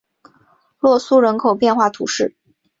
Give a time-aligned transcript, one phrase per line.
[0.79, 2.35] 洛苏人口变化图示